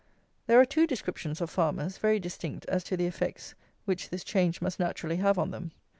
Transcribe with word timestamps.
There 0.47 0.59
are 0.59 0.65
two 0.65 0.87
descriptions 0.87 1.41
of 1.41 1.51
farmers, 1.51 1.99
very 1.99 2.19
distinct 2.19 2.65
as 2.65 2.83
to 2.85 2.97
the 2.97 3.05
effects 3.05 3.53
which 3.85 4.09
this 4.09 4.23
change 4.23 4.59
must 4.59 4.79
naturally 4.79 5.17
have 5.17 5.37
on 5.37 5.51
them. 5.51 5.73